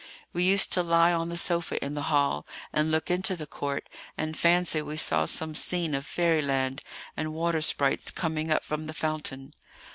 We 0.33 0.43
used 0.45 0.73
to 0.73 0.81
lie 0.81 1.13
on 1.13 1.29
the 1.29 1.37
sofa 1.37 1.77
in 1.85 1.93
the 1.93 2.01
hall, 2.09 2.47
and 2.73 2.89
look 2.89 3.11
into 3.11 3.35
the 3.35 3.45
court, 3.45 3.87
and 4.17 4.35
fancy 4.35 4.81
we 4.81 4.97
saw 4.97 5.25
some 5.25 5.53
scene 5.53 5.93
of 5.93 6.07
fairy 6.07 6.41
land, 6.41 6.81
and 7.15 7.35
water 7.35 7.61
sprites 7.61 8.09
coming 8.09 8.49
up 8.49 8.63
from 8.63 8.87
the 8.87 8.93
fountain. 8.95 9.51